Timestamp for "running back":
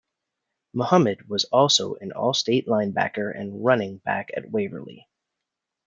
3.63-4.31